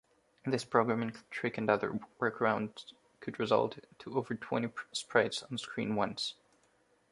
This 0.47 0.65
programming 0.65 1.13
trick 1.29 1.59
and 1.59 1.69
other 1.69 1.99
workarounds 2.19 2.93
could 3.19 3.39
result 3.39 3.77
to 3.99 4.17
over 4.17 4.33
twenty 4.33 4.71
sprites 4.91 5.43
onscreen 5.43 5.93
once. 5.93 6.33